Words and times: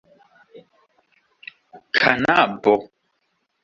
kanabo 1.99 2.73